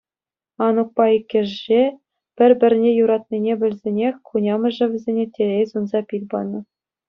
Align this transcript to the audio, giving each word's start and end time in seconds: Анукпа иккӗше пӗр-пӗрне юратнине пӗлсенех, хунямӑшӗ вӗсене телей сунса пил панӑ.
Анукпа 0.65 1.03
иккӗше 1.17 1.81
пӗр-пӗрне 2.35 2.91
юратнине 3.03 3.53
пӗлсенех, 3.61 4.15
хунямӑшӗ 4.27 4.85
вӗсене 4.91 5.25
телей 5.33 5.65
сунса 5.71 5.99
пил 6.07 6.23
панӑ. 6.31 6.59